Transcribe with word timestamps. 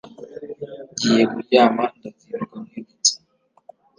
giye 0.99 1.23
kuryama 1.31 1.83
ndazinduka 1.97 2.55
nkwibutsa 2.63 3.13